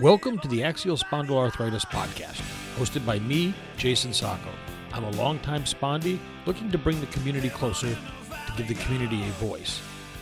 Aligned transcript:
Welcome 0.00 0.38
to 0.40 0.48
the 0.48 0.64
Axial 0.64 0.96
Spondyloarthritis 0.96 1.86
Podcast, 1.86 2.42
hosted 2.76 3.06
by 3.06 3.20
me, 3.20 3.54
Jason 3.76 4.12
Sacco. 4.12 4.50
I'm 4.92 5.04
a 5.04 5.10
longtime 5.10 5.62
spondy 5.62 6.18
looking 6.44 6.72
to 6.72 6.78
bring 6.78 6.98
the 7.00 7.06
community 7.06 7.50
closer 7.50 7.88
to 7.94 8.52
give 8.56 8.66
the 8.66 8.74
community 8.74 9.22
a 9.22 9.30
voice. 9.34 9.80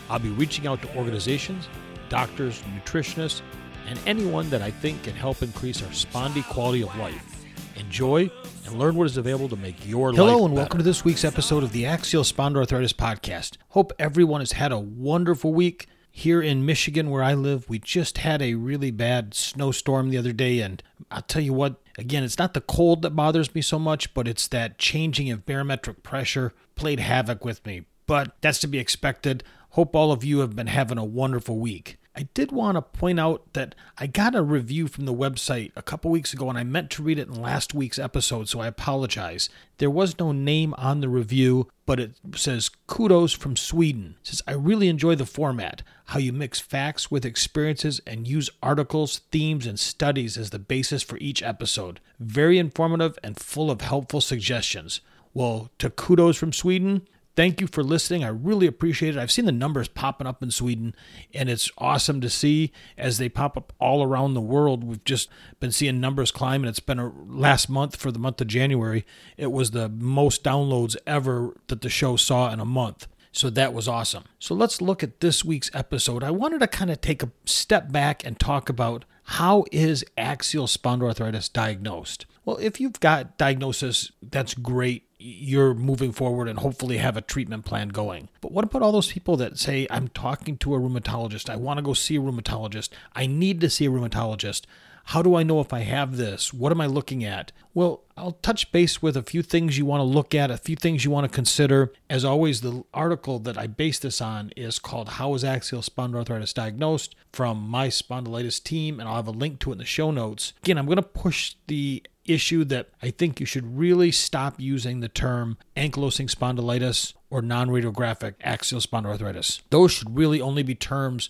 I'll 0.09 0.19
be 0.19 0.29
reaching 0.29 0.67
out 0.67 0.81
to 0.83 0.95
organizations, 0.95 1.67
doctors, 2.09 2.61
nutritionists, 2.75 3.41
and 3.87 3.99
anyone 4.05 4.49
that 4.51 4.61
I 4.61 4.69
think 4.69 5.01
can 5.03 5.15
help 5.15 5.41
increase 5.41 5.81
our 5.81 5.89
spondy 5.89 6.47
quality 6.47 6.83
of 6.83 6.95
life. 6.97 7.36
Enjoy 7.77 8.29
and 8.65 8.79
learn 8.79 8.95
what 8.95 9.05
is 9.05 9.17
available 9.17 9.49
to 9.49 9.55
make 9.55 9.87
your 9.87 10.09
life 10.11 10.17
Hello 10.17 10.45
and 10.45 10.53
better. 10.53 10.61
welcome 10.61 10.77
to 10.79 10.83
this 10.83 11.05
week's 11.05 11.23
episode 11.23 11.63
of 11.63 11.71
the 11.71 11.85
Axial 11.85 12.23
Spondyloarthritis 12.23 12.93
Podcast. 12.93 13.57
Hope 13.69 13.93
everyone 13.99 14.41
has 14.41 14.53
had 14.53 14.71
a 14.71 14.79
wonderful 14.79 15.53
week. 15.53 15.87
Here 16.09 16.41
in 16.41 16.65
Michigan, 16.65 17.11
where 17.11 17.21
I 17.21 17.35
live, 17.35 17.69
we 17.69 17.77
just 17.77 18.17
had 18.17 18.41
a 18.41 18.55
really 18.55 18.89
bad 18.89 19.35
snowstorm 19.35 20.09
the 20.09 20.17
other 20.17 20.33
day, 20.33 20.61
and 20.61 20.81
I'll 21.11 21.21
tell 21.21 21.43
you 21.43 21.53
what, 21.53 21.75
again, 21.99 22.23
it's 22.23 22.39
not 22.39 22.55
the 22.55 22.61
cold 22.61 23.03
that 23.03 23.11
bothers 23.11 23.53
me 23.53 23.61
so 23.61 23.77
much, 23.77 24.11
but 24.15 24.27
it's 24.27 24.47
that 24.47 24.79
changing 24.79 25.29
of 25.29 25.45
barometric 25.45 26.01
pressure 26.01 26.53
played 26.73 26.99
havoc 26.99 27.45
with 27.45 27.63
me. 27.67 27.83
But 28.07 28.35
that's 28.41 28.59
to 28.61 28.67
be 28.67 28.79
expected. 28.79 29.43
Hope 29.71 29.95
all 29.95 30.11
of 30.11 30.23
you 30.23 30.39
have 30.39 30.55
been 30.55 30.67
having 30.67 30.97
a 30.97 31.05
wonderful 31.05 31.59
week. 31.59 31.99
I 32.17 32.23
did 32.33 32.51
want 32.51 32.77
to 32.77 32.81
point 32.81 33.19
out 33.19 33.53
that 33.53 33.75
I 33.99 34.07
got 34.07 34.33
a 34.33 34.41
review 34.41 34.87
from 34.87 35.05
the 35.05 35.13
website 35.13 35.71
a 35.75 35.83
couple 35.83 36.09
weeks 36.09 36.33
ago 36.33 36.49
and 36.49 36.57
I 36.57 36.63
meant 36.63 36.89
to 36.91 37.03
read 37.03 37.19
it 37.19 37.27
in 37.27 37.39
last 37.39 37.75
week's 37.75 37.99
episode, 37.99 38.49
so 38.49 38.59
I 38.59 38.65
apologize. 38.65 39.49
There 39.77 39.91
was 39.91 40.17
no 40.17 40.31
name 40.31 40.73
on 40.79 41.01
the 41.01 41.09
review, 41.09 41.67
but 41.85 41.99
it 41.99 42.13
says 42.33 42.71
kudos 42.87 43.33
from 43.33 43.55
Sweden. 43.55 44.15
It 44.21 44.27
says 44.29 44.41
I 44.47 44.53
really 44.53 44.87
enjoy 44.87 45.13
the 45.13 45.27
format, 45.27 45.83
how 46.05 46.17
you 46.17 46.33
mix 46.33 46.59
facts 46.59 47.11
with 47.11 47.23
experiences 47.23 48.01
and 48.07 48.27
use 48.27 48.49
articles, 48.63 49.19
themes, 49.31 49.67
and 49.67 49.79
studies 49.79 50.39
as 50.39 50.49
the 50.49 50.57
basis 50.57 51.03
for 51.03 51.19
each 51.19 51.43
episode. 51.43 51.99
Very 52.19 52.57
informative 52.57 53.19
and 53.23 53.39
full 53.39 53.69
of 53.69 53.81
helpful 53.81 54.21
suggestions. 54.21 55.01
Well, 55.35 55.69
to 55.77 55.91
kudos 55.91 56.35
from 56.35 56.51
Sweden, 56.51 57.07
Thank 57.37 57.61
you 57.61 57.67
for 57.67 57.83
listening. 57.83 58.23
I 58.23 58.29
really 58.29 58.65
appreciate 58.65 59.15
it. 59.15 59.19
I've 59.19 59.31
seen 59.31 59.45
the 59.45 59.51
numbers 59.51 59.87
popping 59.87 60.25
up 60.25 60.41
in 60.41 60.49
Sweden, 60.49 60.95
and 61.35 61.49
it's 61.49 61.69
awesome 61.77 62.19
to 62.21 62.31
see 62.31 62.71
as 62.97 63.19
they 63.19 63.29
pop 63.29 63.55
up 63.55 63.73
all 63.79 64.01
around 64.01 64.33
the 64.33 64.41
world. 64.41 64.83
We've 64.83 65.03
just 65.05 65.29
been 65.59 65.71
seeing 65.71 66.01
numbers 66.01 66.31
climb, 66.31 66.63
and 66.63 66.69
it's 66.69 66.79
been 66.79 66.97
a 66.97 67.13
last 67.27 67.69
month 67.69 67.95
for 67.95 68.11
the 68.11 68.17
month 68.17 68.41
of 68.41 68.47
January. 68.47 69.05
It 69.37 69.51
was 69.51 69.69
the 69.69 69.87
most 69.87 70.43
downloads 70.43 70.97
ever 71.05 71.55
that 71.67 71.81
the 71.81 71.89
show 71.89 72.15
saw 72.15 72.51
in 72.51 72.59
a 72.59 72.65
month. 72.65 73.05
So 73.31 73.51
that 73.51 73.71
was 73.71 73.87
awesome. 73.87 74.23
So 74.39 74.55
let's 74.55 74.81
look 74.81 75.03
at 75.03 75.19
this 75.19 75.45
week's 75.45 75.69
episode. 75.75 76.23
I 76.23 76.31
wanted 76.31 76.61
to 76.61 76.67
kind 76.67 76.89
of 76.89 77.01
take 77.01 77.21
a 77.21 77.29
step 77.45 77.91
back 77.91 78.25
and 78.25 78.39
talk 78.39 78.67
about 78.67 79.05
how 79.25 79.65
is 79.71 80.03
axial 80.17 80.65
spondyloarthritis 80.65 81.53
diagnosed? 81.53 82.25
Well, 82.45 82.57
if 82.57 82.81
you've 82.81 82.99
got 82.99 83.37
diagnosis, 83.37 84.11
that's 84.23 84.55
great. 84.55 85.06
You're 85.19 85.73
moving 85.73 86.11
forward 86.11 86.47
and 86.47 86.59
hopefully 86.59 86.97
have 86.97 87.17
a 87.17 87.21
treatment 87.21 87.65
plan 87.65 87.89
going. 87.89 88.29
But 88.41 88.51
what 88.51 88.65
about 88.65 88.81
all 88.81 88.91
those 88.91 89.11
people 89.11 89.37
that 89.37 89.57
say, 89.57 89.87
I'm 89.89 90.09
talking 90.09 90.57
to 90.57 90.75
a 90.75 90.79
rheumatologist, 90.79 91.49
I 91.49 91.55
want 91.55 91.79
to 91.79 91.83
go 91.83 91.93
see 91.93 92.17
a 92.17 92.21
rheumatologist, 92.21 92.89
I 93.15 93.25
need 93.25 93.61
to 93.61 93.69
see 93.69 93.85
a 93.85 93.89
rheumatologist? 93.89 94.65
How 95.11 95.21
do 95.21 95.35
I 95.35 95.43
know 95.43 95.61
if 95.61 95.71
I 95.71 95.79
have 95.79 96.17
this? 96.17 96.53
What 96.53 96.73
am 96.73 96.81
I 96.81 96.85
looking 96.85 97.23
at? 97.23 97.53
Well, 97.73 98.03
I'll 98.17 98.33
touch 98.33 98.73
base 98.73 99.01
with 99.01 99.15
a 99.15 99.23
few 99.23 99.41
things 99.41 99.77
you 99.77 99.85
want 99.85 100.01
to 100.01 100.03
look 100.03 100.35
at, 100.35 100.51
a 100.51 100.57
few 100.57 100.75
things 100.75 101.05
you 101.05 101.11
want 101.11 101.23
to 101.23 101.33
consider. 101.33 101.93
As 102.09 102.25
always, 102.25 102.59
the 102.59 102.83
article 102.93 103.39
that 103.39 103.57
I 103.57 103.67
base 103.67 103.99
this 103.99 104.19
on 104.19 104.51
is 104.57 104.79
called 104.79 105.07
How 105.07 105.33
is 105.33 105.45
Axial 105.45 105.81
Spondyloarthritis 105.81 106.53
Diagnosed 106.53 107.15
from 107.31 107.69
my 107.69 107.87
spondylitis 107.87 108.61
team, 108.61 108.99
and 108.99 109.07
I'll 109.07 109.15
have 109.15 109.27
a 109.27 109.31
link 109.31 109.59
to 109.59 109.69
it 109.69 109.73
in 109.73 109.77
the 109.77 109.85
show 109.85 110.11
notes. 110.11 110.51
Again, 110.61 110.77
I'm 110.77 110.87
going 110.87 110.97
to 110.97 111.01
push 111.03 111.55
the 111.67 112.03
issue 112.27 112.63
that 112.65 112.89
I 113.01 113.09
think 113.09 113.39
you 113.39 113.45
should 113.45 113.77
really 113.77 114.11
stop 114.11 114.59
using 114.59 114.99
the 114.99 115.07
term 115.09 115.57
ankylosing 115.75 116.29
spondylitis 116.29 117.13
or 117.29 117.41
non 117.41 117.69
radiographic 117.69 118.35
axial 118.41 118.81
spondyloarthritis. 118.81 119.61
Those 119.69 119.91
should 119.91 120.15
really 120.15 120.41
only 120.41 120.63
be 120.63 120.75
terms 120.75 121.29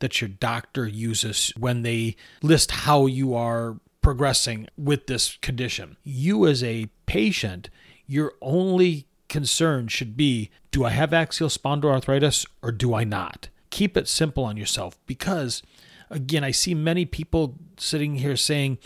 that 0.00 0.20
your 0.20 0.28
doctor 0.28 0.86
uses 0.86 1.52
when 1.58 1.82
they 1.82 2.16
list 2.42 2.70
how 2.70 3.06
you 3.06 3.34
are 3.34 3.78
progressing 4.00 4.68
with 4.76 5.06
this 5.06 5.36
condition. 5.42 5.96
You, 6.04 6.46
as 6.46 6.62
a 6.62 6.86
patient, 7.06 7.68
your 8.06 8.32
only 8.40 9.06
concern 9.28 9.88
should 9.88 10.16
be 10.16 10.50
do 10.70 10.84
I 10.84 10.90
have 10.90 11.12
axial 11.12 11.48
spondyloarthritis 11.48 12.46
or 12.62 12.72
do 12.72 12.94
I 12.94 13.04
not? 13.04 13.48
Keep 13.70 13.96
it 13.96 14.08
simple 14.08 14.44
on 14.44 14.56
yourself 14.56 14.98
because, 15.06 15.62
again, 16.10 16.44
I 16.44 16.50
see 16.50 16.74
many 16.74 17.04
people 17.04 17.56
sitting 17.76 18.16
here 18.16 18.36
saying, 18.36 18.78